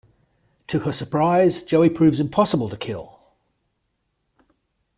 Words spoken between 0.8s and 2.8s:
surprise, Joey proves impossible to